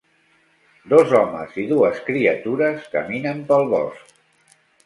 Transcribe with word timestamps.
Dos 0.93 1.13
homes 1.19 1.59
i 1.63 1.67
dues 1.73 2.01
criatures 2.09 2.91
caminen 2.97 3.47
pel 3.53 3.71
bosc. 3.75 4.19